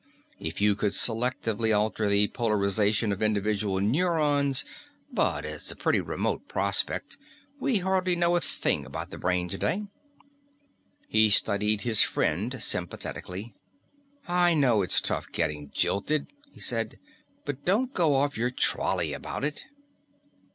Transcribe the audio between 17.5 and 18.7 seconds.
don't go off your